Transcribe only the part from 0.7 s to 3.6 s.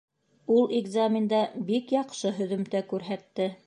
экзаменда бик яҡшы һөҙөмтә күрһәтте